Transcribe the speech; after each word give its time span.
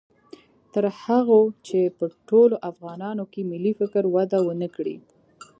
تر 0.73 0.85
هغو 1.01 1.41
چې 1.67 1.79
په 1.97 2.05
ټولو 2.29 2.55
افغانانو 2.71 3.23
کې 3.31 3.41
ملي 3.51 3.73
فکر 3.79 4.03
وده 4.15 4.39
و 4.43 4.47
نه 4.61 4.67
کړي 4.75 4.97